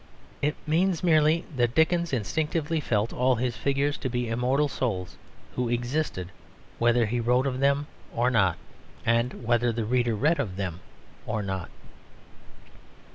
It 0.41 0.55
means 0.65 1.03
merely 1.03 1.45
that 1.55 1.75
Dickens 1.75 2.11
instinctively 2.11 2.79
felt 2.79 3.13
all 3.13 3.35
his 3.35 3.55
figures 3.55 3.97
to 3.99 4.09
be 4.09 4.29
immortal 4.29 4.67
souls 4.67 5.15
who 5.55 5.69
existed 5.69 6.31
whether 6.79 7.05
he 7.05 7.19
wrote 7.19 7.45
of 7.45 7.59
them 7.59 7.85
or 8.11 8.31
not, 8.31 8.57
and 9.05 9.43
whether 9.45 9.71
the 9.71 9.85
reader 9.85 10.15
read 10.15 10.39
of 10.39 10.55
them 10.55 10.79
or 11.27 11.43
not. 11.43 11.69